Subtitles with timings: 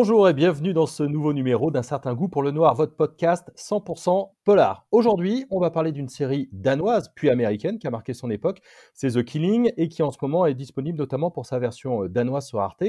[0.00, 3.50] Bonjour et bienvenue dans ce nouveau numéro d'un certain goût pour le noir, votre podcast
[3.56, 4.86] 100% polar.
[4.92, 8.60] Aujourd'hui, on va parler d'une série danoise puis américaine qui a marqué son époque,
[8.94, 12.08] c'est The Killing et qui en ce moment est disponible notamment pour sa version euh,
[12.08, 12.84] danoise sur Arte.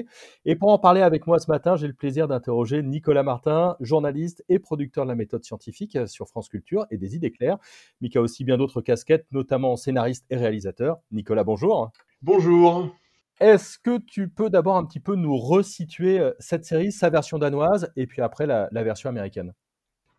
[0.46, 4.46] Et pour en parler avec moi ce matin, j'ai le plaisir d'interroger Nicolas Martin, journaliste
[4.48, 7.58] et producteur de la méthode scientifique euh, sur France Culture et des idées claires,
[8.02, 11.00] mais qui a aussi bien d'autres casquettes, notamment scénariste et réalisateur.
[11.12, 11.90] Nicolas, bonjour.
[12.22, 12.92] Bonjour.
[13.40, 17.38] Est-ce que tu peux d'abord un petit peu nous resituer euh, cette série, sa version
[17.38, 19.54] danoise, et puis après la, version américaine?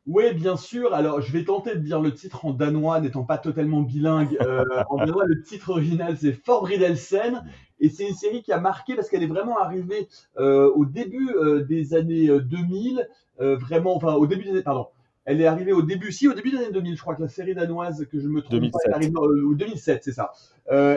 [0.07, 0.95] Oui, bien sûr.
[0.95, 4.39] Alors, je vais tenter de dire le titre en danois, n'étant pas totalement bilingue.
[4.41, 7.45] Euh, en danois, le titre original, c'est Forbriddelsen.
[7.79, 11.31] Et c'est une série qui a marqué parce qu'elle est vraiment arrivée euh, au début
[11.69, 13.07] des années 2000.
[13.39, 14.87] vraiment, enfin, au début des années, pardon.
[15.27, 17.29] Elle est arrivée au début, si, au début des années 2000, je crois que la
[17.29, 18.93] série danoise, que je me trompe 2007.
[18.93, 20.33] pas, est au 2007, c'est ça.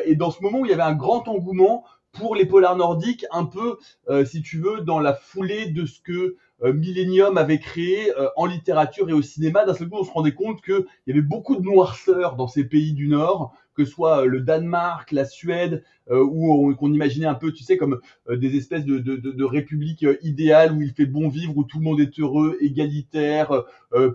[0.06, 3.26] et dans ce moment où il y avait un grand engouement pour les polars nordiques,
[3.32, 3.78] un peu,
[4.10, 8.30] euh, si tu veux, dans la foulée de ce que euh, Millennium avait créé euh,
[8.38, 9.66] en littérature et au cinéma.
[9.66, 12.64] D'un seul coup, on se rendait compte qu'il y avait beaucoup de noirceur dans ces
[12.64, 17.64] pays du Nord, que soit le Danemark, la Suède, où on, imaginait un peu, tu
[17.64, 18.00] sais, comme
[18.30, 22.20] des espèces de, républiques idéales où il fait bon vivre, où tout le monde est
[22.20, 23.64] heureux, égalitaire,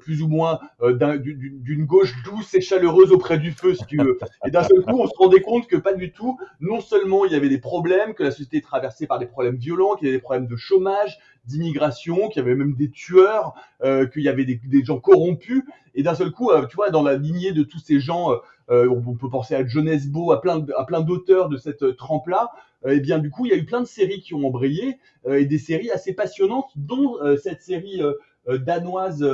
[0.00, 4.18] plus ou moins d'une gauche douce et chaleureuse auprès du feu, si tu veux.
[4.46, 6.38] Et d'un seul coup, on se rendait compte que pas du tout.
[6.60, 9.56] Non seulement il y avait des problèmes, que la société est traversée par des problèmes
[9.56, 13.54] violents, qu'il y avait des problèmes de chômage, d'immigration, qu'il y avait même des tueurs,
[13.82, 15.62] euh, qu'il y avait des, gens corrompus.
[15.94, 18.30] Et d'un seul coup, euh, tu vois, dans la lignée de tous ces gens,
[18.70, 22.50] euh, on peut penser à Jonas Beau, à plein, à plein d'auteurs de cette trempe-là.
[22.86, 25.46] et bien du coup, il y a eu plein de séries qui ont embrayé et
[25.46, 28.00] des séries assez passionnantes, dont cette série
[28.48, 29.24] danoise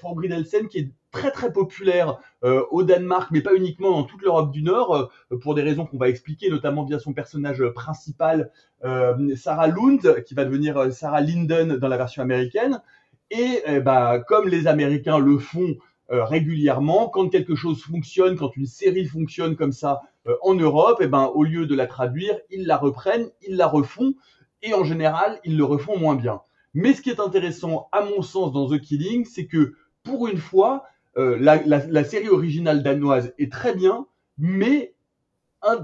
[0.00, 4.50] Forbriddelsen qui est très très populaire euh, au Danemark, mais pas uniquement dans toute l'Europe
[4.50, 8.50] du Nord, euh, pour des raisons qu'on va expliquer, notamment via son personnage principal,
[8.84, 12.82] euh, Sarah Lund, qui va devenir Sarah Linden dans la version américaine.
[13.30, 15.76] Et bah, comme les Américains le font
[16.10, 20.02] régulièrement, quand quelque chose fonctionne, quand une série fonctionne comme ça
[20.42, 24.12] en Europe, et ben, au lieu de la traduire, ils la reprennent, ils la refont,
[24.60, 26.42] et en général, ils le refont moins bien.
[26.74, 30.38] Mais ce qui est intéressant, à mon sens, dans The Killing, c'est que pour une
[30.38, 30.84] fois,
[31.18, 34.06] euh, la, série originale danoise est très bien,
[34.38, 34.94] mais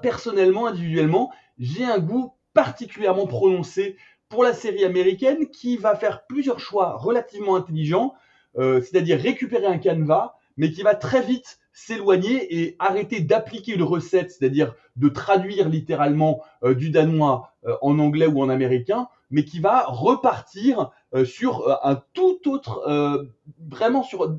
[0.02, 3.96] personnellement, individuellement, j'ai un goût particulièrement prononcé
[4.28, 8.14] pour la série américaine qui va faire plusieurs choix relativement intelligents,
[8.58, 13.84] euh, c'est-à-dire récupérer un canevas, mais qui va très vite s'éloigner et arrêter d'appliquer une
[13.84, 19.60] recette, c'est-à-dire de traduire littéralement euh, du danois en anglais ou en américain, mais qui
[19.60, 23.24] va repartir euh, sur euh, un tout autre, euh,
[23.68, 24.38] vraiment sur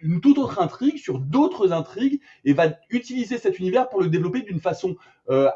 [0.00, 4.42] une toute autre intrigue, sur d'autres intrigues, et va utiliser cet univers pour le développer
[4.42, 4.96] d'une façon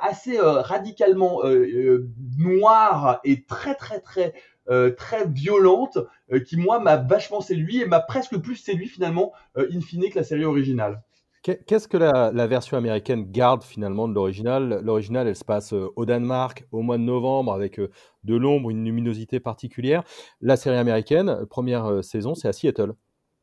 [0.00, 1.42] assez radicalement
[2.36, 4.34] noire et très très très
[4.96, 5.98] très violente,
[6.48, 10.24] qui moi m'a vachement séduit et m'a presque plus séduit finalement in fine que la
[10.24, 11.02] série originale.
[11.42, 14.82] Qu'est-ce que la, version américaine garde finalement de l'original?
[14.84, 17.90] L'original, elle se passe euh, au Danemark au mois de novembre avec euh,
[18.24, 20.02] de l'ombre, une luminosité particulière.
[20.42, 22.92] La série américaine, euh, première saison, c'est à Seattle.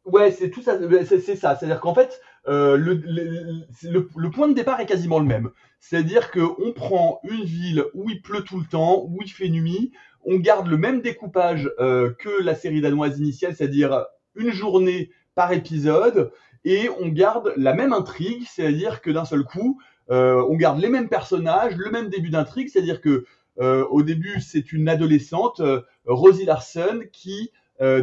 [0.06, 0.78] Ouais, c'est tout ça.
[1.06, 1.56] C'est ça.
[1.56, 5.50] C'est-à-dire qu'en fait, le, point de départ est quasiment le même.
[5.80, 9.92] C'est-à-dire qu'on prend une ville où il pleut tout le temps, où il fait nuit.
[10.24, 16.32] On garde le même découpage que la série danoise initiale, c'est-à-dire une journée par épisode
[16.70, 19.80] et on garde la même intrigue, c'est-à-dire que d'un seul coup,
[20.12, 23.24] euh, on garde les mêmes personnages, le même début d'intrigue, c'est-à-dire que
[23.62, 27.52] euh, au début, c'est une adolescente, euh, Rosie Larson, qui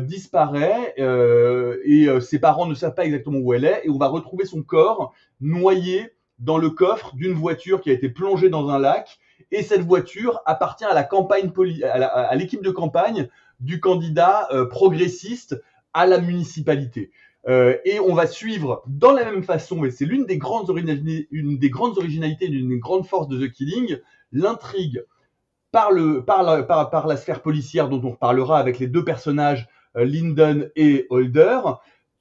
[0.03, 0.95] disparaît
[1.85, 4.63] et ses parents ne savent pas exactement où elle est, et on va retrouver son
[4.63, 9.19] corps noyé dans le coffre d'une voiture qui a été plongée dans un lac,
[9.51, 11.51] et cette voiture appartient à la campagne
[11.83, 15.61] à l'équipe de campagne du candidat progressiste
[15.93, 17.11] à la municipalité.
[17.47, 21.71] Euh, et on va suivre dans la même façon, et c'est l'une des grandes des
[21.71, 23.99] grandes originalités, une des grandes forces de The Killing,
[24.33, 25.05] l'intrigue
[25.71, 25.91] par,
[26.91, 31.61] par, la sphère policière dont on reparlera avec les deux personnages, euh, Linden et Holder,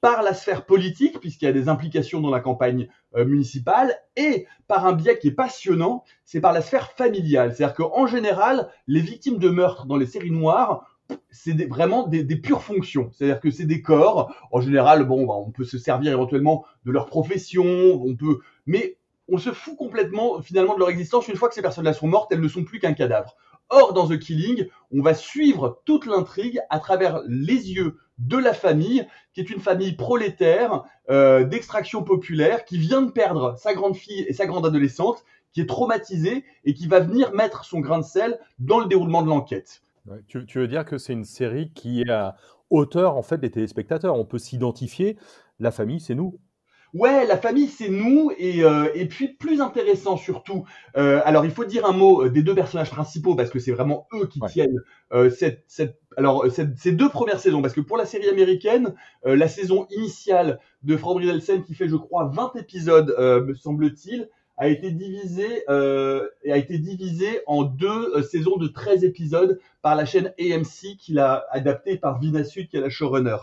[0.00, 4.46] par la sphère politique, puisqu'il y a des implications dans la campagne euh, municipale, et
[4.66, 7.54] par un biais qui est passionnant, c'est par la sphère familiale.
[7.54, 10.93] C'est-à-dire qu'en général, les victimes de meurtres dans les séries noires
[11.30, 13.10] c'est vraiment des, pures fonctions.
[13.12, 14.34] C'est-à-dire que c'est des corps.
[14.50, 18.96] En général, bon, bah, on peut se servir éventuellement de leur profession, on peut, mais
[19.28, 21.28] on se fout complètement finalement de leur existence.
[21.28, 23.36] Une fois que ces personnes-là sont mortes, elles ne sont plus qu'un cadavre.
[23.70, 28.52] Or, dans The Killing, on va suivre toute l'intrigue à travers les yeux de la
[28.52, 33.96] famille, qui est une famille prolétaire, euh, d'extraction populaire, qui vient de perdre sa grande
[33.96, 37.98] fille et sa grande adolescente, qui est traumatisée et qui va venir mettre son grain
[37.98, 39.83] de sel dans le déroulement de l'enquête.
[40.28, 42.36] Tu, tu, veux dire que c'est une série qui est à
[42.70, 44.16] hauteur en fait des téléspectateurs?
[44.16, 45.16] On peut s'identifier.
[45.58, 46.38] La famille, c'est nous.
[46.94, 50.64] Ouais, la famille, c'est nous, et, euh, et puis plus intéressant surtout.
[50.96, 53.72] Euh, alors, il faut dire un mot euh, des deux personnages principaux parce que c'est
[53.72, 54.80] vraiment eux qui tiennent
[55.30, 57.62] cette, cette, alors ces deux premières saisons.
[57.62, 61.96] Parce que pour la série américaine, la saison initiale de Frank Bridelsen qui fait, je
[61.96, 68.56] crois, 20 épisodes, me semble-t-il, a été divisée et a été divisée en deux saisons
[68.56, 72.80] de 13 épisodes par la chaîne AMC qui l'a adapté par Vina Sud qui est
[72.80, 73.36] la showrunner.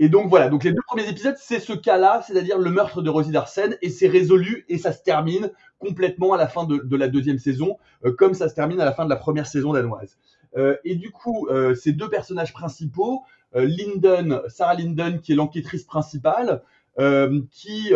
[0.00, 3.10] Et donc voilà, donc les deux premiers épisodes, c'est ce cas-là, c'est-à-dire le meurtre de
[3.10, 7.08] Rosie Darsen, et c'est résolu et ça se termine complètement à la fin de, la
[7.08, 10.16] deuxième saison, euh, comme ça se termine à la fin de la première saison danoise.
[10.56, 13.22] Euh, et du coup, euh, ces deux personnages principaux,
[13.54, 16.62] Linden, Sarah Linden, qui est l'enquêtrice principale,
[17.50, 17.92] qui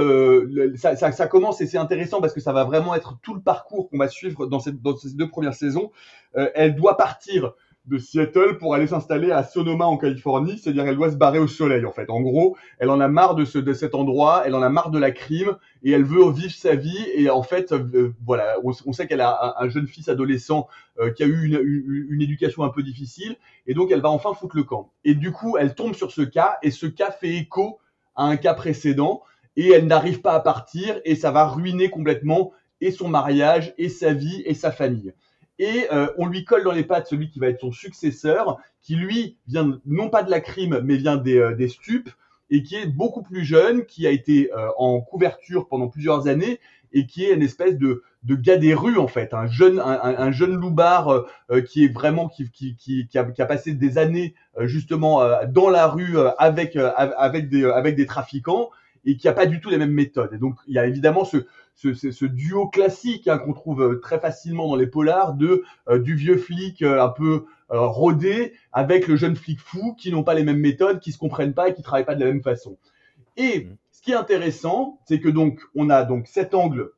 [0.76, 3.90] ça, ça, commence et c'est intéressant parce que ça va vraiment être tout le parcours
[3.90, 5.90] qu'on va suivre dans, ces deux premières saisons.
[6.34, 7.54] elle doit partir
[7.86, 11.48] de Seattle pour aller s'installer à Sonoma en Californie, c'est-à-dire elle doit se barrer au
[11.48, 12.10] soleil en fait.
[12.10, 14.90] En gros, elle en a marre de, ce, de cet endroit, elle en a marre
[14.90, 18.92] de la crime et elle veut vivre sa vie et en fait, euh, voilà, on,
[18.92, 20.68] sait qu'elle a un, jeune fils adolescent
[21.00, 24.32] euh, qui a eu une, une, éducation un peu difficile et donc elle va enfin
[24.32, 24.92] foutre le camp.
[25.04, 27.80] Et du coup, elle tombe sur ce cas et ce cas fait écho
[28.14, 29.22] à un cas précédent
[29.56, 33.88] et elle n'arrive pas à partir et ça va ruiner complètement et son mariage et
[33.88, 35.12] sa vie et sa famille.
[35.58, 38.96] Et euh, on lui colle dans les pattes celui qui va être son successeur, qui
[38.96, 42.10] lui vient non pas de la crime, mais vient des, euh, des stupes,
[42.50, 46.58] et qui est beaucoup plus jeune, qui a été euh, en couverture pendant plusieurs années,
[46.92, 50.00] et qui est une espèce de, de gars des rues en fait, un jeune, un,
[50.02, 51.24] un jeune loupard
[51.68, 55.70] qui est vraiment qui, qui, qui, qui, a, qui, a, passé des années justement dans
[55.70, 58.70] la rue avec avec des avec des trafiquants
[59.04, 60.32] et qui a pas du tout les mêmes méthodes.
[60.32, 61.38] Et donc il y a évidemment ce,
[61.74, 65.98] ce, ce duo classique hein, qu'on trouve euh, très facilement dans les polars de euh,
[65.98, 70.34] du vieux flic euh, un peu rodé avec le jeune flic fou qui n'ont pas
[70.34, 72.76] les mêmes méthodes, qui se comprennent pas et qui travaillent pas de la même façon.
[73.38, 73.76] Et mmh.
[74.02, 76.90] Ce qui est intéressant, c'est que donc on a donc cet angle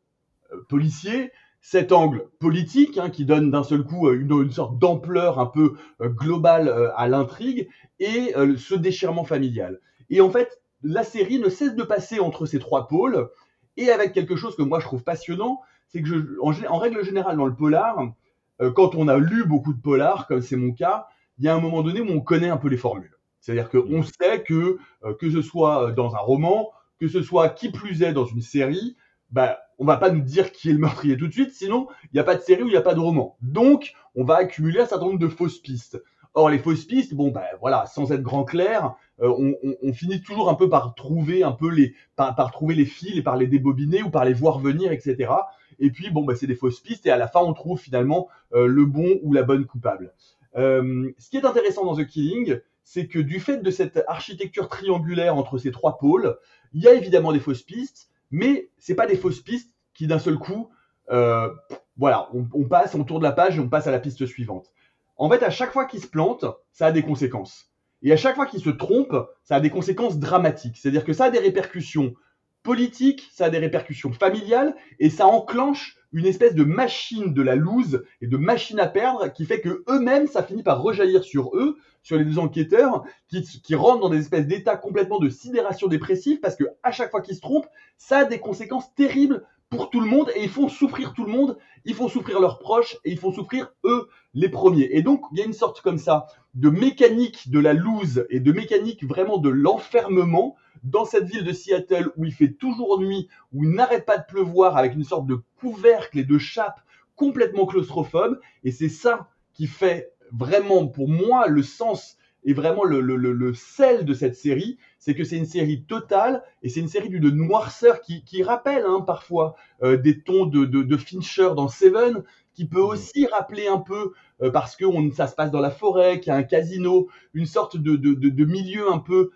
[0.71, 5.45] policier, cet angle politique hein, qui donne d'un seul coup une, une sorte d'ampleur un
[5.45, 7.69] peu globale à l'intrigue
[8.01, 9.81] et ce déchirement familial.
[10.09, 13.29] Et en fait, la série ne cesse de passer entre ces trois pôles
[13.77, 17.37] et avec quelque chose que moi je trouve passionnant, c'est que je, en, règle générale
[17.37, 18.13] dans le polar,
[18.61, 21.07] euh, quand on a lu beaucoup de polars, comme c'est mon cas,
[21.39, 23.17] il y a un moment donné où on connaît un peu les formules.
[23.41, 24.05] C'est-à-dire qu'on mmh.
[24.05, 28.13] sait que euh, que ce soit dans un roman, que ce soit qui plus est
[28.13, 28.97] dans une série,
[29.31, 32.11] bah, on va pas nous dire qui est le meurtrier tout de suite, sinon il
[32.15, 33.37] n'y a pas de série ou il n'y a pas de roman.
[33.43, 36.01] Donc, on va accumuler un certain nombre de fausses pistes.
[36.35, 39.93] Or, les fausses pistes, bon, ben voilà, sans être grand clair, euh, on, on, on,
[39.93, 43.23] finit toujours un peu par trouver un peu les, par, par, trouver les fils et
[43.23, 45.31] par les débobiner ou par les voir venir, etc.
[45.79, 48.29] Et puis, bon, ben c'est des fausses pistes et à la fin, on trouve finalement
[48.53, 50.13] euh, le bon ou la bonne coupable.
[50.57, 54.69] Euh, ce qui est intéressant dans The Killing, c'est que du fait de cette architecture
[54.69, 56.39] triangulaire entre ces trois pôles,
[56.73, 60.19] il y a évidemment des fausses pistes, mais c'est pas des fausses pistes qui d'un
[60.19, 60.71] seul coup,
[61.11, 61.49] euh,
[61.97, 64.73] voilà, on, on, passe, on tourne la page et on passe à la piste suivante.
[65.17, 67.71] En fait, à chaque fois qu'il se plante, ça a des conséquences.
[68.03, 70.77] Et à chaque fois qu'il se trompe, ça a des conséquences dramatiques.
[70.77, 72.15] C'est-à-dire que ça a des répercussions
[72.63, 77.57] politiques, ça a des répercussions familiales, et ça enclenche une espèce de machine de la
[77.57, 81.51] loose et de machine à perdre qui fait que eux-mêmes, ça finit par rejaillir sur
[81.57, 85.89] eux, sur les deux enquêteurs, qui, qui rentrent dans des espèces d'états complètement de sidération
[85.89, 87.67] dépressive parce que à chaque fois qu'ils se trompent,
[87.99, 91.33] ça a des conséquences terribles pour tout le monde et ils font souffrir tout le
[91.33, 94.89] monde, ils font souffrir leurs proches et ils font souffrir eux les premiers.
[94.93, 98.39] Et donc il y a une sorte comme ça de mécanique de la loose et
[98.39, 103.29] de mécanique vraiment de l'enfermement dans cette ville de Seattle où il fait toujours nuit,
[103.53, 106.81] où il n'arrête pas de pleuvoir avec une sorte de couvercle et de chape
[107.17, 108.39] complètement claustrophobe.
[108.63, 113.55] Et c'est ça qui fait vraiment pour moi le sens et vraiment le, le, le,
[113.55, 117.31] sel de cette série, c'est que c'est une série totale et c'est une série d'une
[117.31, 122.23] noirceur qui, qui rappelle hein, parfois euh, des tons de, de, de, Fincher dans Seven,
[122.53, 122.85] qui peut mmh.
[122.85, 124.13] aussi rappeler un peu
[124.43, 127.09] euh, parce que on, ça se passe dans la forêt, qu'il y a un casino,
[127.33, 129.31] une sorte de, milieu un peu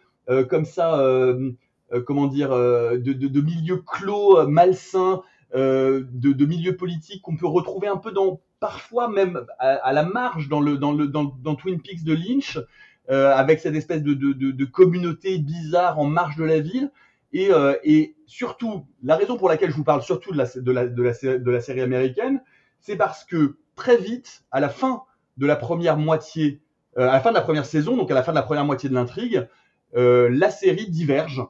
[0.48, 1.52] comme ça, euh,
[2.06, 5.22] comment dire, de, milieu clos, malsain,
[5.54, 10.48] de, de milieu politique qu'on peut retrouver un peu dans parfois même à, la marge
[10.48, 12.58] dans le dans le dans, Twin Peaks de Lynch
[13.10, 16.90] euh, avec cette espèce de, de, de, de, communauté bizarre en marge de la ville.
[17.32, 20.72] Et, euh, et, surtout, la raison pour laquelle je vous parle surtout de la, de
[20.72, 22.42] la, de la, de la série américaine,
[22.80, 25.04] c'est parce que très vite, à la fin
[25.38, 26.60] de la première moitié,
[26.98, 28.66] euh, à la fin de la première saison, donc à la fin de la première
[28.66, 29.48] moitié de l'intrigue,
[29.96, 31.42] euh, la série diverge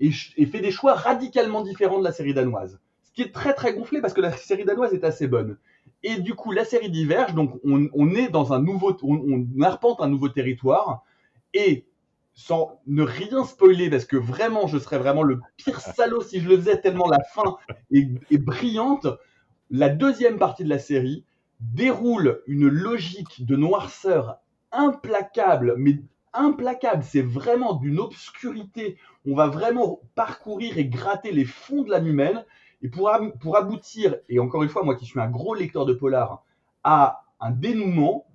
[0.00, 2.80] et, et, fait des choix radicalement différents de la série danoise.
[3.02, 5.56] Ce qui est très très gonflé parce que la série danoise est assez bonne.
[6.04, 7.34] Et du coup, la série diverge.
[7.34, 11.02] Donc, on, est dans un nouveau, on, arpente un nouveau territoire.
[11.54, 11.86] Et
[12.34, 16.48] sans ne rien spoiler, parce que vraiment, je serais vraiment le pire salaud si je
[16.48, 17.56] le faisais, tellement la fin
[17.90, 19.06] est, brillante.
[19.70, 21.24] La deuxième partie de la série
[21.60, 24.38] déroule une logique de noirceur
[24.72, 26.00] implacable, mais
[26.34, 27.02] implacable.
[27.02, 28.98] C'est vraiment d'une obscurité.
[29.26, 32.44] On va vraiment parcourir et gratter les fonds de l'âme humaine.
[32.82, 33.10] Et pour,
[33.40, 36.44] pour aboutir, et encore une fois, moi qui suis un gros lecteur de polar,
[36.82, 38.26] à un dénouement,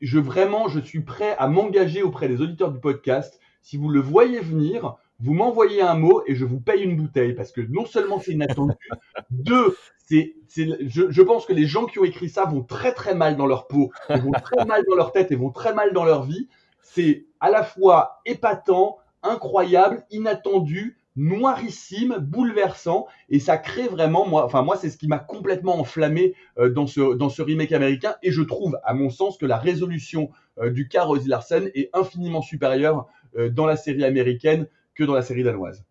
[0.00, 3.38] je vraiment, je suis prêt à m'engager auprès des auditeurs du podcast.
[3.60, 7.34] Si vous le voyez venir, vous m'envoyez un mot et je vous paye une bouteille
[7.34, 8.74] parce que non seulement c'est inattendu,
[9.30, 13.14] deux, c'est, je, je, pense que les gens qui ont écrit ça vont très très
[13.14, 16.04] mal dans leur peau, vont très mal dans leur tête et vont très mal dans
[16.04, 16.48] leur vie.
[16.94, 24.62] C'est à la fois épatant, incroyable, inattendu, noirissime, bouleversant, et ça crée vraiment, moi, enfin
[24.62, 28.78] moi c'est ce qui m'a complètement enflammé euh, dans ce remake américain, et je trouve,
[28.84, 33.06] à mon sens, que la résolution euh, du cas Rosie Larsen est infiniment supérieure
[33.36, 35.86] euh, dans la série américaine que dans la série danoise.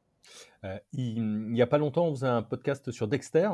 [0.94, 3.50] il n'y a pas longtemps, on faisait un podcast sur Dexter,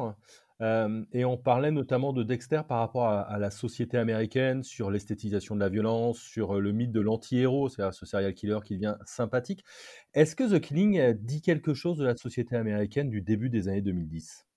[0.62, 5.56] euh, et on parlait notamment de Dexter par rapport à, la société américaine, sur l'esthétisation
[5.56, 8.96] de la violence, sur euh, le mythe de l'anti-héros, c'est-à-dire ce serial killer qui devient
[9.06, 9.64] sympathique.
[10.14, 13.82] Est-ce que The Killing dit quelque chose de la société américaine du début des années
[13.82, 14.48] 2010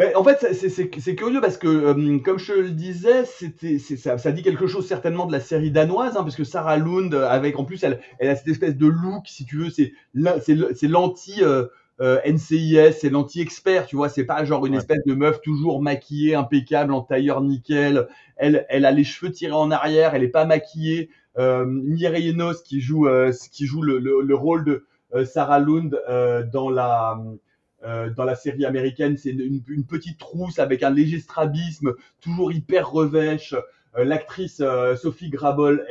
[0.00, 4.66] ben, en fait, c'est curieux parce que, euh, comme je le disais, ça, dit quelque
[4.66, 8.00] chose certainement de la série danoise, hein, parce que Sarah Lund, avec en plus, elle,
[8.18, 11.66] elle, a cette espèce de look, si tu veux, c'est l'anti euh,
[12.00, 16.92] NCIS, c'est l'anti-expert, tu vois, c'est pas genre une espèce de meuf toujours maquillée, impeccable,
[16.92, 18.08] en tailleur nickel.
[18.36, 21.10] Elle, elle a les cheveux tirés en arrière, elle est pas maquillée.
[21.38, 21.64] Euh,
[22.64, 27.18] qui joue, euh, qui joue le, le, rôle de euh, Sarah Lund euh, dans la
[28.14, 32.90] dans la série américaine, c'est une, une, petite trousse avec un léger strabisme, toujours hyper
[32.90, 33.54] revêche.
[33.96, 34.62] L'actrice
[34.96, 35.84] Sophie Grabol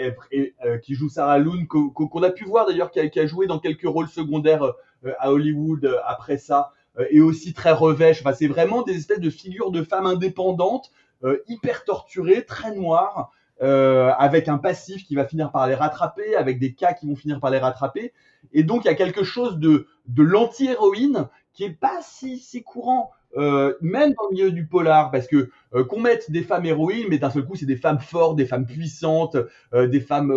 [0.82, 4.08] qui joue Sarah Lund, qu'on a pu voir d'ailleurs, qui, a joué dans quelques rôles
[4.08, 4.74] secondaires
[5.06, 8.20] euh, à Hollywood euh, après ça, euh, et aussi très revêche.
[8.20, 10.92] Enfin, c'est vraiment des espèces de figures de femmes indépendantes,
[11.50, 13.32] hyper torturées, très noires.
[13.62, 17.18] Euh, avec un passif qui va finir par les rattraper, avec des cas qui vont
[17.18, 18.14] finir par les rattraper.
[18.54, 22.64] Et donc il y a quelque chose de, de l'anti-héroïne qui est pas si, si
[22.64, 25.50] courant, euh, même dans le milieu du polar, parce que
[25.88, 28.66] qu'on mette des femmes héroïnes, mais d'un seul coup c'est des femmes fortes, des femmes
[28.66, 29.38] puissantes,
[29.72, 30.34] des femmes,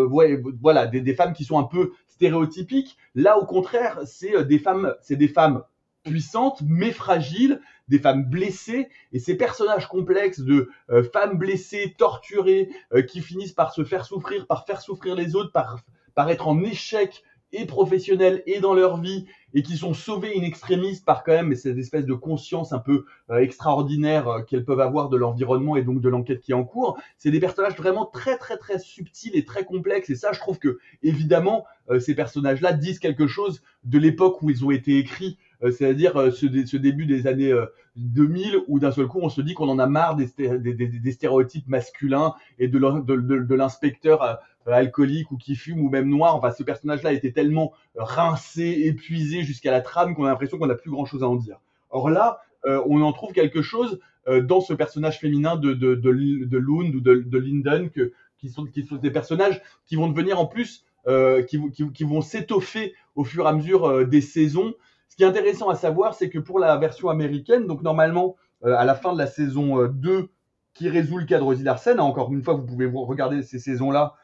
[0.61, 2.97] voilà, des, femmes qui sont un peu stéréotypiques.
[3.17, 5.65] Là, au contraire, c'est euh, des femmes, c'est des femmes
[6.05, 12.71] puissantes mais fragiles, des femmes blessées et ces personnages complexes de euh, femmes blessées, torturées,
[12.93, 16.63] euh, qui finissent par se faire souffrir, par faire souffrir les autres, par être en
[16.63, 17.23] échec
[17.53, 21.55] et professionnels et dans leur vie et qui sont sauvés in extremis par quand même
[21.55, 25.83] cette espèce de conscience un peu euh, extraordinaire euh, qu'elles peuvent avoir de l'environnement et
[25.83, 26.99] donc de l'enquête qui est en cours.
[27.19, 30.59] C'est des personnages vraiment très très très subtils et très complexes et ça je trouve
[30.59, 35.39] que évidemment euh, ces personnages-là disent quelque chose de l'époque où ils ont été écrits
[35.71, 37.55] c'est-à-dire ce, ce, début des années
[37.97, 40.27] 2000 où d'un seul coup on se dit qu'on en a marre des,
[40.59, 46.37] des, des, stéréotypes masculins et de, l'inspecteur euh, alcoolique ou qui fume ou même noir.
[46.37, 50.75] Enfin, ce personnage-là était tellement rincé, épuisé jusqu'à la trame qu'on a l'impression qu'on n'a
[50.75, 51.59] plus grand-chose à en dire.
[51.91, 55.95] Or là, euh, on en trouve quelque chose euh, dans ce personnage féminin de, de,
[55.95, 59.97] de, de Lund ou de, de Linden, que, qui, sont, qui sont des personnages qui
[59.97, 64.07] vont devenir en plus, euh, qui, qui, qui, vont s'étoffer au fur et à mesure
[64.07, 64.75] des saisons.
[65.13, 68.87] Ce qui est intéressant à savoir, c'est que pour la version américaine, donc normalement, à
[68.87, 70.31] la fin de la saison 2,
[70.73, 74.15] qui résout le cadre de Larsen, hein, encore une fois, vous pouvez regarder ces saisons-là,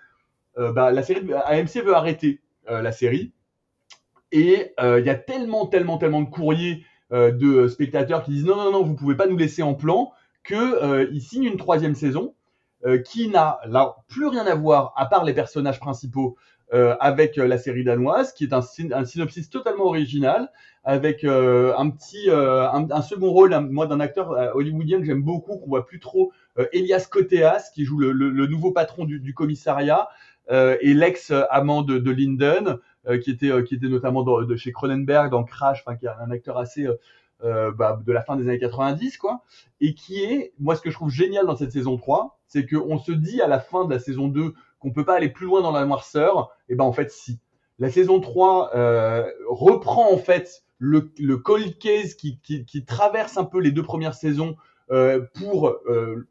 [0.57, 2.41] euh, bah, la série AMC veut arrêter
[2.71, 3.35] euh, la série.
[4.33, 8.57] Et euh, il y a tellement, tellement, tellement de courriers de spectateurs qui disent non,
[8.57, 10.13] non, non, vous pouvez pas nous laisser en plan,
[10.47, 12.35] qu'ils signent une troisième saison
[13.07, 16.37] qui n'a là plus rien à voir, à part les personnages principaux,
[16.71, 18.61] avec la série danoise, qui est un
[19.07, 20.51] synopsis totalement original,
[20.89, 25.85] avec un petit, un, second rôle, moi d'un acteur hollywoodien que j'aime beaucoup, qu'on voit
[25.85, 26.33] plus trop,
[26.73, 30.09] Elias Koteas, qui joue le, le, nouveau patron du, du commissariat,
[30.51, 34.73] euh, et l'ex-amant de, de, Linden, euh, qui était euh, qui était notamment de chez
[34.73, 36.89] Cronenberg dans Crash, enfin qui est un acteur assez
[37.45, 39.43] euh, bah, de la fin des années 90, quoi,
[39.81, 42.99] et qui est, moi, ce que je trouve génial dans cette saison 3, c'est qu'on
[42.99, 45.61] se dit à la fin de la saison 2 qu'on peut pas aller plus loin
[45.63, 47.39] dans la noirceur, et ben en fait, si.
[47.79, 53.73] La saison 3 euh, reprend en fait le, cold case qui, traverse un peu les
[53.73, 54.57] deux premières saisons
[54.91, 55.75] euh, pour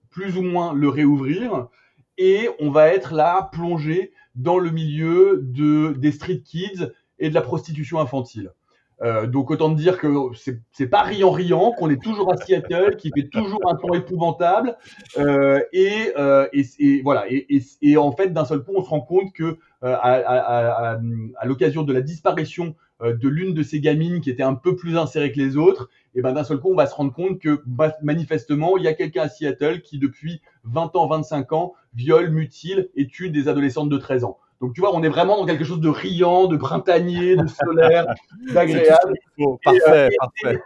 [0.10, 1.68] plus ou moins le réouvrir
[2.18, 7.34] et on va être là plongé dans le milieu de, des street kids et de
[7.34, 8.52] la prostitution infantile.
[9.04, 10.08] Euh, donc autant dire que
[10.72, 14.76] c'est pas riant riant, qu'on est toujours à Seattle, qu'il fait toujours un temps épouvantable,
[15.20, 17.26] euh, et, euh, et, voilà.
[17.30, 20.98] Et, en fait, d'un seul coup, on se rend compte que euh, à,
[21.46, 24.98] l'occasion de la disparition euh, de l'une de ces gamines qui était un peu plus
[24.98, 27.62] insérée que les autres, et ben d'un seul coup, on va se rendre compte que
[28.02, 32.90] manifestement, il y a quelqu'un à Seattle qui depuis 20 ans, 25 ans, viole, mutile
[32.96, 34.40] et tue des adolescentes de 13 ans.
[34.60, 38.08] Donc tu vois, on est vraiment dans quelque chose de riant, de printanier, de solaire,
[38.54, 39.14] d'agréable.
[39.64, 40.62] Parfait, et, parfait.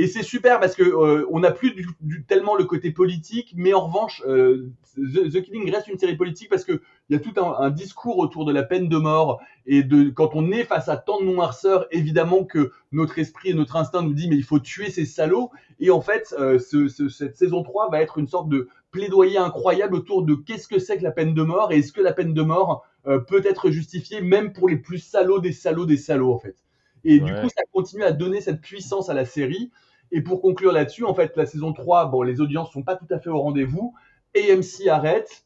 [0.00, 3.52] Et, c'est super parce que euh, on n'a plus du, du, tellement le côté politique,
[3.56, 7.16] mais en revanche, euh, The, The, Killing reste une série politique parce que il y
[7.16, 10.50] a tout un, un, discours autour de la peine de mort et de quand on
[10.50, 14.28] est face à tant de noirceur, évidemment que notre esprit et notre instinct nous dit
[14.28, 15.50] mais il faut tuer ces salauds.
[15.80, 19.38] Et en fait, euh, ce, ce, cette saison 3 va être une sorte de plaidoyer
[19.38, 22.12] incroyable autour de qu'est-ce que c'est que la peine de mort et est-ce que la
[22.12, 25.96] peine de mort euh, peut être justifiée même pour les plus salauds des salauds des
[25.96, 26.56] salauds en fait.
[27.04, 27.24] Et ouais.
[27.24, 29.70] du coup, ça continue à donner cette puissance à la série.
[30.12, 33.06] Et pour conclure là-dessus, en fait, la saison 3, bon, les audiences sont pas tout
[33.10, 33.94] à fait au rendez-vous.
[34.36, 35.44] AMC arrête.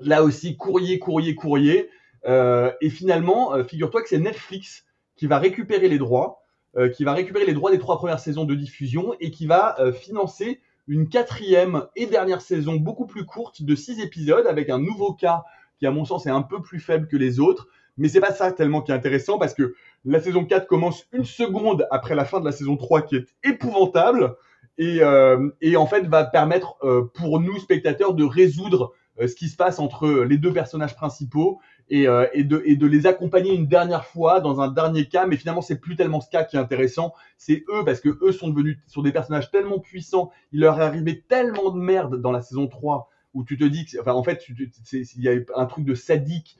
[0.00, 1.90] Là aussi, courrier, courrier, courrier.
[2.26, 4.84] Euh, et finalement, euh, figure-toi que c'est Netflix
[5.16, 6.42] qui va récupérer les droits,
[6.76, 9.78] euh, qui va récupérer les droits des trois premières saisons de diffusion et qui va
[9.80, 14.78] euh, financer une quatrième et dernière saison beaucoup plus courte de six épisodes avec un
[14.78, 15.44] nouveau cas
[15.78, 17.68] qui, à mon sens, est un peu plus faible que les autres.
[17.98, 21.24] Mais c'est pas ça tellement qui est intéressant parce que la saison 4 commence une
[21.24, 24.36] seconde après la fin de la saison 3 qui est épouvantable
[24.78, 29.34] et, euh, et en fait va permettre euh, pour nous spectateurs de résoudre euh, ce
[29.34, 31.60] qui se passe entre les deux personnages principaux
[31.92, 35.26] et, et, de, et de les accompagner une dernière fois dans un dernier cas.
[35.26, 38.30] Mais finalement, c'est plus tellement ce cas qui est intéressant, c'est eux parce que eux
[38.30, 42.30] sont devenus sont des personnages tellement puissants, il leur est arrivé tellement de merde dans
[42.30, 45.66] la saison 3 où tu te dis que, enfin, en fait, il y a un
[45.66, 46.58] truc de sadique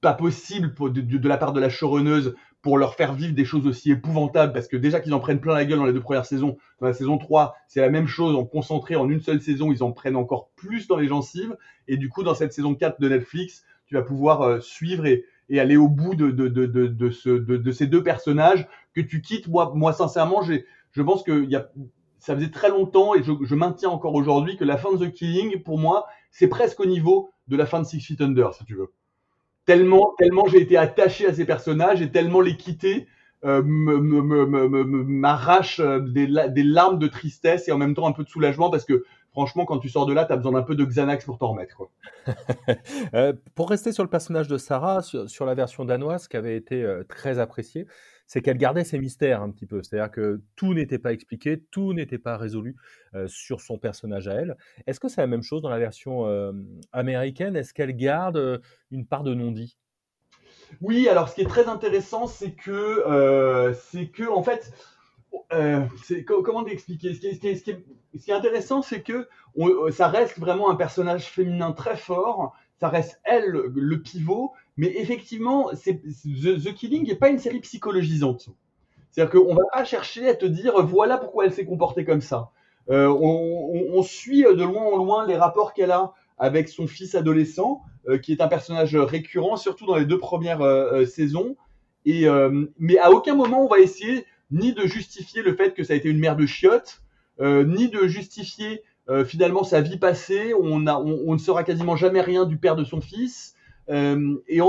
[0.00, 2.34] pas possible de, de, la part de la choronneuse
[2.64, 5.52] pour leur faire vivre des choses aussi épouvantables parce que déjà qu'ils en prennent plein
[5.52, 8.34] la gueule dans les deux premières saisons, dans la saison 3, c'est la même chose
[8.34, 11.54] en concentré en une seule saison, ils en prennent encore plus dans les gencives.
[11.88, 15.26] Et du coup dans cette saison 4 de Netflix, tu vas pouvoir euh, suivre et,
[15.50, 19.20] et, aller au bout de, de, de, de, ce, de, ces deux personnages que tu
[19.20, 19.46] quittes.
[19.46, 21.70] Moi, moi sincèrement, je pense que y a,
[22.18, 25.12] ça faisait très longtemps et je, je maintiens encore aujourd'hui que la fin de The
[25.12, 28.64] Killing, pour moi, c'est presque au niveau de la fin de Six Feet Under, si
[28.64, 28.90] tu veux
[29.66, 33.06] tellement, tellement j'ai été attaché à ces personnages et tellement les quitter
[33.44, 38.28] euh, m'arrache euh, des, des, larmes de tristesse et en même temps un peu de
[38.28, 40.84] soulagement parce que franchement, quand tu sors de là, tu as besoin d'un peu de
[40.84, 41.76] Xanax pour t'en remettre.
[41.76, 41.90] Quoi.
[43.14, 46.82] euh, pour rester sur le personnage de Sarah, sur, la version danoise qui avait été
[46.82, 47.86] euh, très appréciée,
[48.34, 49.80] c'est qu'elle gardait ses mystères un petit peu.
[49.84, 52.74] C'est-à-dire que tout n'était pas expliqué, tout n'était pas résolu
[53.14, 54.56] euh, sur son personnage à elle.
[54.88, 56.50] Est-ce que c'est la même chose dans la version euh,
[56.92, 57.54] américaine?
[57.54, 58.58] Est-ce qu'elle garde euh,
[58.90, 59.78] une part de non-dit?
[60.80, 64.72] Oui, alors ce qui est très intéressant, c'est que, c'est que en fait,
[66.26, 69.28] comment t'expliquer ce, qui est intéressant, c'est que
[69.92, 72.56] ça reste vraiment un personnage féminin très fort.
[72.80, 78.48] Ça reste elle le pivot, mais effectivement, c'est, The, Killing n'est pas une série psychologisante.
[79.10, 82.50] C'est-à-dire qu'on va pas chercher à te dire voilà pourquoi elle s'est comportée comme ça.
[82.90, 87.80] Euh, on, suit de loin en loin les rapports qu'elle a avec son fils adolescent,
[88.08, 91.56] euh, qui est un personnage récurrent, surtout dans les deux premières euh, saisons.
[92.06, 92.26] Et,
[92.78, 95.96] mais à aucun moment on va essayer ni de justifier le fait que ça a
[95.96, 97.00] été une mère de chiottes,
[97.40, 100.54] ni de justifier euh, finalement sa vie passée.
[100.60, 103.54] On, a, on, on, ne saura quasiment jamais rien du père de son fils.
[103.90, 104.60] Euh, et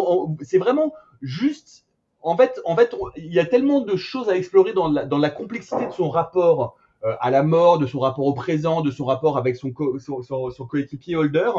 [0.42, 1.86] c'est vraiment juste.
[2.22, 5.20] En fait, en fait, il y a tellement de choses à explorer dans la, dans
[5.20, 8.90] la complexité de son rapport euh, à la mort, de son rapport au présent, de
[8.90, 11.52] son rapport avec son, co son, son, coéquipier Holder,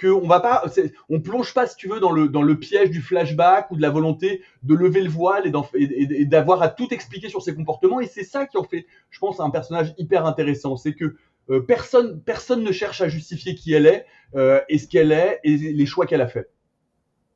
[0.00, 0.64] qu'on va pas,
[1.10, 3.82] on plonge pas, si tu veux, dans le, dans le piège du flashback ou de
[3.82, 8.00] la volonté de lever le voile et d'avoir à tout expliquer sur ses comportements.
[8.00, 10.76] Et c'est ça qui en fait, je pense, un personnage hyper intéressant.
[10.76, 11.16] C'est que
[11.50, 15.40] euh, personne, personne ne cherche à justifier qui elle est euh, et ce qu'elle est
[15.44, 16.50] et les choix qu'elle a fait.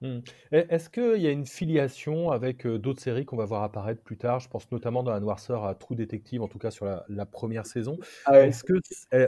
[0.03, 0.19] Mmh.
[0.51, 4.17] Est-ce qu'il y a une filiation avec euh, d'autres séries qu'on va voir apparaître plus
[4.17, 4.41] tard?
[4.41, 7.25] Je pense notamment dans la noirceur à True Detective, en tout cas sur la, la
[7.25, 7.99] première saison.
[8.27, 8.49] Ah ouais.
[8.49, 8.75] Est-ce que,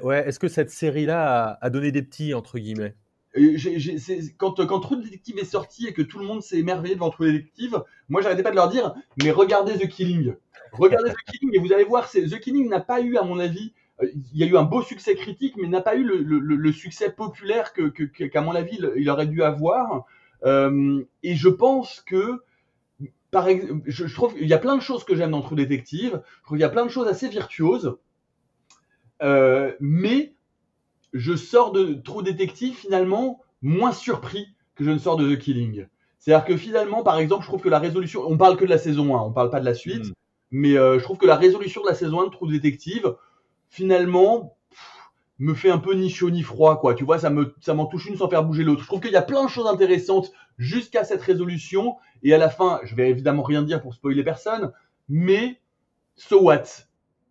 [0.04, 2.96] ouais, est que cette série-là a, a, donné des petits, entre guillemets?
[3.36, 6.42] J ai, j ai, quand, quand True Detective est sorti et que tout le monde
[6.42, 10.34] s'est émerveillé devant True Detective, moi j'arrêtais pas de leur dire, mais regardez The Killing.
[10.72, 13.72] Regardez The Killing et vous allez voir, The Killing n'a pas eu, à mon avis,
[14.02, 16.72] il y a eu un beau succès critique, mais n'a pas eu le, le, le,
[16.72, 20.04] succès populaire que, qu'à qu mon avis, il aurait dû avoir.
[20.44, 22.42] Euh, et je pense que,
[23.30, 25.56] par exemple, je, je trouve qu'il y a plein de choses que j'aime dans True
[25.56, 26.22] Detective.
[26.24, 27.96] Je trouve qu'il y a plein de choses assez virtuoses.
[29.22, 30.34] Euh, mais
[31.12, 35.86] je sors de True Detective finalement moins surpris que je ne sors de The Killing.
[36.18, 38.78] C'est-à-dire que finalement, par exemple, je trouve que la résolution, on parle que de la
[38.78, 40.14] saison 1, on parle pas de la suite, mmh.
[40.56, 43.16] Mais euh, je trouve que la résolution de la saison 1 de True Detective,
[43.74, 44.56] finalement,
[45.40, 46.94] me fait un peu ni chaud ni froid, quoi.
[46.94, 48.82] Tu vois, ça me, ça m'en touche une sans faire bouger l'autre.
[48.82, 51.96] Je trouve qu'il y a plein de choses intéressantes jusqu'à cette résolution.
[52.22, 54.72] Et à la fin, je vais évidemment rien dire pour spoiler personne,
[55.08, 55.60] mais
[56.14, 56.62] so what?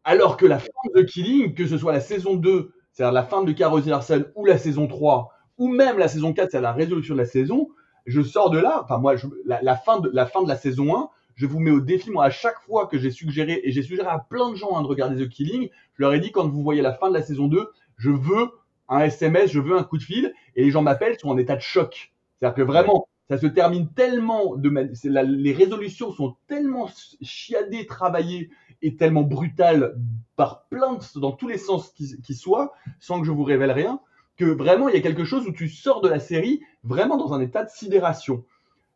[0.03, 3.41] Alors que la fin de Killing, que ce soit la saison 2, c'est-à-dire la fin
[3.41, 7.15] de Carol Larson, ou la saison 3, ou même la saison 4, c'est la résolution
[7.15, 7.69] de la saison,
[8.05, 11.09] je sors de là, enfin moi, la, fin de, la fin de la saison 1,
[11.35, 14.07] je vous mets au défi, moi, à chaque fois que j'ai suggéré, et j'ai suggéré
[14.07, 16.63] à plein de gens hein, de regarder The Killing, je leur ai dit, quand vous
[16.63, 18.51] voyez la fin de la saison 2, je veux
[18.89, 21.55] un SMS, je veux un coup de fil, et les gens m'appellent, sont en état
[21.55, 22.13] de choc.
[22.39, 26.89] C'est-à-dire que vraiment, ça se termine tellement de les résolutions sont tellement
[27.21, 28.49] chiadées, travaillées
[28.81, 29.95] et tellement brutales
[30.35, 33.71] par plein de, dans tous les sens qui, qui soient, sans que je vous révèle
[33.71, 33.99] rien,
[34.37, 37.33] que vraiment il y a quelque chose où tu sors de la série vraiment dans
[37.33, 38.43] un état de sidération.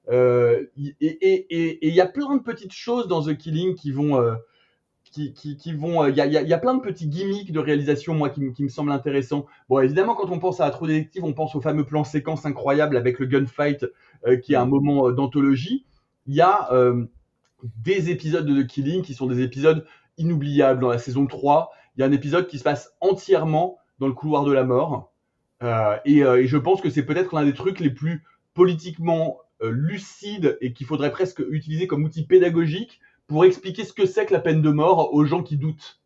[0.09, 4.35] Euh, et il y a plein de petites choses dans The Killing qui vont, euh,
[5.03, 8.13] qui, qui, qui, vont, il y, a, y, a, plein de petits gimmicks de réalisation
[8.13, 9.45] moi qui, qui, me semblent intéressants.
[9.69, 12.95] Bon, évidemment, quand on pense à True Detective, on pense au fameux plan séquence incroyable
[12.95, 13.85] avec le gunfight
[14.25, 15.85] euh, qui est un moment d'anthologie.
[16.25, 16.69] Il y a
[17.63, 19.85] des épisodes de The Killing qui sont des épisodes
[20.17, 21.71] inoubliables dans la saison 3.
[21.95, 25.13] Il y a un épisode qui se passe entièrement dans le couloir de la mort.
[26.03, 30.57] Et, et, je pense que c'est peut-être l'un des trucs les plus politiquement euh, lucide
[30.61, 34.39] et qu'il faudrait presque utiliser comme outil pédagogique pour expliquer ce que c'est que la
[34.39, 35.99] peine de mort aux gens qui doutent.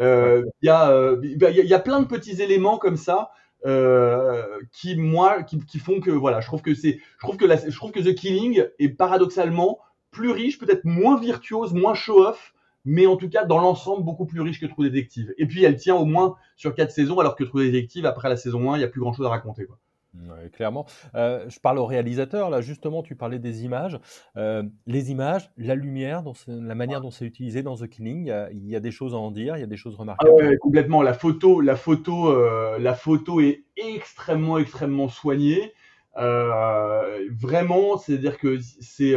[0.00, 3.30] Euh, il y, euh, y, y, a plein de petits éléments comme ça
[3.66, 4.42] euh,
[4.72, 7.56] qui moi qui, qui, font que voilà, je trouve que c'est, je trouve que la,
[7.56, 9.78] je trouve que The Killing est paradoxalement
[10.10, 14.40] plus riche, peut-être moins virtuose, moins show-off, mais en tout cas dans l'ensemble beaucoup plus
[14.40, 15.34] riche que True Detective.
[15.36, 18.36] Et puis elle tient au moins sur quatre saisons, alors que True Detective après la
[18.36, 19.66] saison 1, il y a plus grand chose à raconter.
[19.66, 19.78] Quoi.
[20.14, 20.84] Ouais, clairement.
[21.14, 23.98] Euh, je parle au réalisateur, là justement, tu parlais des images.
[24.36, 28.76] Euh, les images, la lumière, la manière dont c'est utilisé dans The Killing, il y,
[28.76, 30.34] a, des choses à en dire, il y a des choses remarquables.
[30.38, 31.00] Ah ouais, complètement.
[31.00, 35.72] La photo, la photo, euh, la photo est extrêmement, extrêmement soignée.
[36.14, 39.14] Vraiment, c'est-à-dire que c'est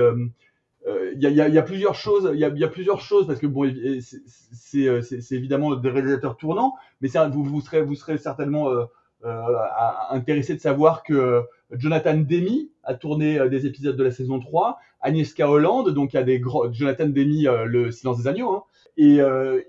[1.18, 3.48] il y, a, y, a, plusieurs choses, il y y a, plusieurs choses parce que
[3.48, 3.70] bon,
[4.54, 8.70] c'est évidemment des réalisateurs tournants, mais vous, vous serez, vous serez certainement
[9.26, 9.58] euh,
[10.12, 14.78] intéressé de savoir que Jonathan Demi a tourné euh, des épisodes de la saison 3,
[15.02, 18.52] Agnieszka Holland, donc il y a des gros, Jonathan Demi, euh, le silence des agneaux,
[18.52, 18.64] hein,
[18.98, 19.20] et,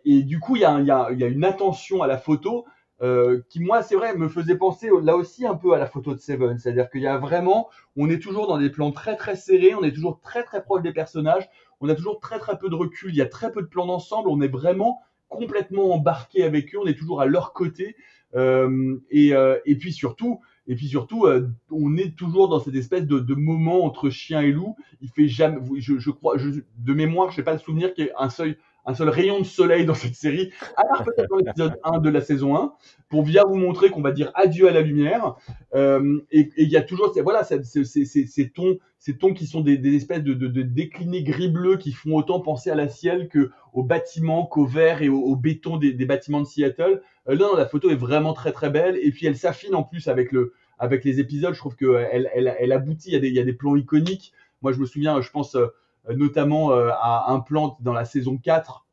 [0.04, 2.64] et, du coup il y, a, y a, y, a, une attention à la photo
[3.02, 6.14] euh, qui moi c'est vrai me faisait penser là aussi un peu à la photo
[6.14, 9.36] de Seven, c'est-à-dire qu'il y a vraiment, on est toujours dans des plans très très
[9.36, 11.46] serrés, on est toujours très très proche des personnages,
[11.80, 13.86] on a toujours très très peu de recul, il y a très peu de plans
[13.86, 17.96] d'ensemble, on est vraiment complètement embarqué avec eux, on est toujours à leur côté.
[18.36, 22.74] Euh, et, euh, et, puis surtout, et puis surtout, euh, on est toujours dans cette
[22.74, 24.76] espèce de, de, moment entre chien et loup.
[25.00, 28.04] Il fait jamais, je, je crois, je, de mémoire, je n'ai pas le souvenir qu'il
[28.04, 31.28] y ait un seul, un seul rayon de soleil dans cette série, à part peut-être
[31.28, 32.72] dans l'épisode 1 de la saison 1,
[33.08, 35.34] pour bien vous montrer qu'on va dire adieu à la lumière.
[35.74, 39.60] Euh, et il y a toujours, voilà, ces, ces, ces, tons, ces tons qui sont
[39.60, 43.28] des, des espèces de, de, de, déclinés gris-bleu qui font autant penser à la ciel
[43.28, 47.02] que aux bâtiments, qu'au verre et au, au béton des, des, bâtiments de Seattle.
[47.28, 48.98] Euh, non, la photo est vraiment très très belle.
[49.02, 51.54] Et puis elle s'affine en plus avec le, avec les épisodes.
[51.54, 53.10] Je trouve qu'elle, elle, elle aboutit.
[53.10, 54.32] Il y a des, il y a des plans iconiques.
[54.62, 55.68] Moi, je me souviens, je pense euh,
[56.14, 58.86] notamment euh, à un plan dans la saison 4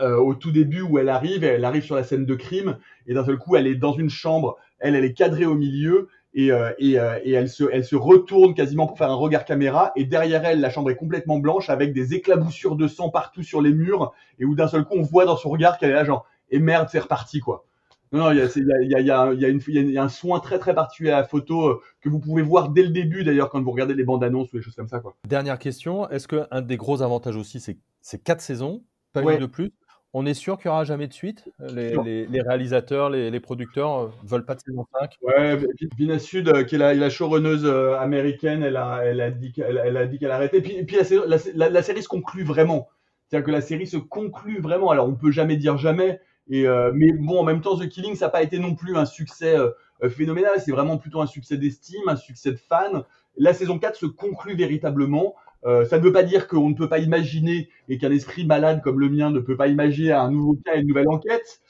[0.00, 3.14] euh, au tout début où elle arrive, elle arrive sur la scène de crime et
[3.14, 6.52] d'un seul coup elle est dans une chambre, elle elle est cadrée au milieu et,
[6.52, 9.90] euh, et, euh, et elle, se, elle se retourne quasiment pour faire un regard caméra
[9.96, 13.60] et derrière elle la chambre est complètement blanche avec des éclaboussures de sang partout sur
[13.60, 16.04] les murs et où d'un seul coup on voit dans son regard qu'elle est là
[16.04, 17.64] genre et merde c'est reparti quoi.
[18.12, 22.18] Non, il y a, un soin très très particulier à la photo euh, que vous
[22.18, 24.74] pouvez voir dès le début d'ailleurs quand vous regardez les bandes annonces ou les choses
[24.74, 24.98] comme ça.
[24.98, 25.14] Quoi.
[25.28, 28.82] Dernière question, est-ce qu'un des gros avantages aussi c'est, quatre saisons,
[29.12, 29.34] pas Ouais.
[29.34, 29.72] une de plus?
[30.12, 31.48] On est sûr qu'il n'y aura jamais de suite?
[31.72, 32.02] Les, Sûr.
[32.02, 35.56] les- les réalisateurs, les, les producteurs euh, veulent pas de saison 5 Ouais,
[35.96, 37.64] Vina Sud, euh, qui est la, la showrunneuse
[38.00, 40.58] américaine, elle a, elle a dit qu'elle elle a dit qu'elle arrêtait.
[40.58, 42.88] Et puis, et puis la, la, la, la série se conclut vraiment.
[43.28, 44.90] C'est-à-dire que la série se conclut vraiment.
[44.90, 46.20] Alors, on peut jamais dire jamais.
[46.52, 49.04] Euh, mais bon, en même temps, The Killing, ça n'a pas été non plus un
[49.04, 49.70] succès euh,
[50.02, 50.52] euh, phénoménal.
[50.58, 53.04] C'est vraiment plutôt un succès d'estime, un succès de fans.
[53.36, 55.34] La saison 4 se conclut véritablement.
[55.62, 58.98] Ça ne veut pas dire qu'on ne peut pas imaginer et qu'un esprit malade comme
[58.98, 61.60] le mien ne peut pas imaginer un nouveau cas et une nouvelle enquête.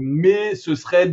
[0.00, 1.12] Mais ce serait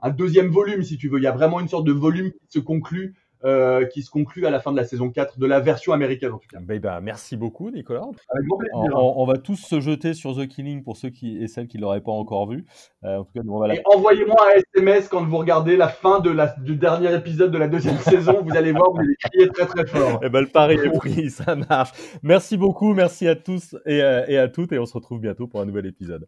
[0.00, 1.18] un deuxième volume, si tu veux.
[1.18, 4.46] Il y a vraiment une sorte de volume qui se conclut euh, qui se conclut
[4.46, 6.58] à la fin de la saison 4 de la version américaine en tout cas.
[6.60, 8.00] Ben, ben, merci beaucoup Nicolas.
[8.30, 8.98] Avec grand On, plaisir.
[8.98, 11.78] on- on va tous se jeter sur The Killing pour ceux qui et celles qui
[11.78, 12.64] l'auraient pas encore vu.
[13.04, 15.76] Euh, en tout cas, nous, on va la- Et envoyez-moi un SMS quand vous regardez
[15.76, 18.42] la fin de la, du dernier épisode de la deuxième saison.
[18.42, 20.20] Vous allez voir, vous allez crier très très fort.
[20.22, 21.90] Eh ben, le pari est pris, ça marche.
[22.22, 25.46] Merci beaucoup, merci à tous et, euh, et à toutes, et on se retrouve bientôt
[25.46, 26.26] pour un nouvel épisode.